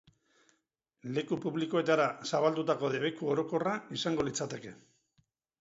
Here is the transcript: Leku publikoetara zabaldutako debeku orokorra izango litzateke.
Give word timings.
Leku 1.17 1.37
publikoetara 1.43 2.09
zabaldutako 2.31 2.91
debeku 2.97 3.31
orokorra 3.35 3.77
izango 3.99 4.27
litzateke. 4.31 4.77